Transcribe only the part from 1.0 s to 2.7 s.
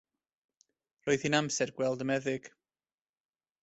Roedd hi'n amser gweld y meddyg.